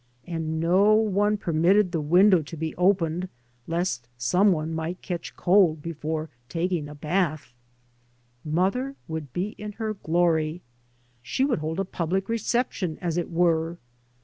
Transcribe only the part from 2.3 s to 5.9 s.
to be opened lest some one catch cold